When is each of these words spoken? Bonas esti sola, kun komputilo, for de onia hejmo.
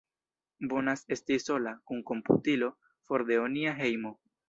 Bonas 0.71 1.05
esti 1.17 1.37
sola, 1.45 1.75
kun 1.91 2.03
komputilo, 2.13 2.73
for 3.11 3.31
de 3.33 3.43
onia 3.47 3.79
hejmo. 3.85 4.19